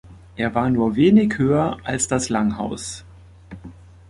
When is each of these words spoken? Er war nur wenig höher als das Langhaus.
Er 0.35 0.55
war 0.55 0.67
nur 0.71 0.95
wenig 0.95 1.37
höher 1.37 1.77
als 1.83 2.07
das 2.07 2.29
Langhaus. 2.29 3.05